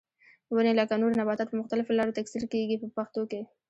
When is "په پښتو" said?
2.81-3.21